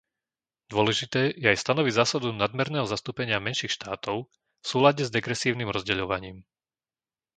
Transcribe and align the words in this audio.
Dôležité 0.73 1.21
je 1.41 1.45
aj 1.51 1.61
stanoviť 1.63 1.93
zásadu 2.01 2.27
nadmerného 2.43 2.85
zastúpenia 2.93 3.37
menších 3.45 3.75
štátov 3.77 4.17
v 4.33 4.65
súlade 4.71 5.01
s 5.05 5.13
degresívnym 5.17 5.69
rozdeľovaním. 5.75 6.37